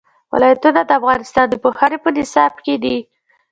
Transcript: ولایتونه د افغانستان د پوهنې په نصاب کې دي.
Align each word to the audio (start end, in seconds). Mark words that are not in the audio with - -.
ولایتونه 0.33 0.81
د 0.85 0.89
افغانستان 0.99 1.45
د 1.49 1.55
پوهنې 1.63 1.97
په 2.03 2.09
نصاب 2.17 2.53
کې 2.65 2.75
دي. 2.83 2.97